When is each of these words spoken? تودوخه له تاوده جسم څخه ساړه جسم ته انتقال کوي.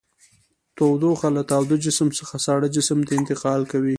تودوخه 0.77 1.27
له 1.35 1.41
تاوده 1.51 1.75
جسم 1.85 2.07
څخه 2.19 2.35
ساړه 2.45 2.67
جسم 2.75 2.99
ته 3.07 3.13
انتقال 3.19 3.61
کوي. 3.71 3.89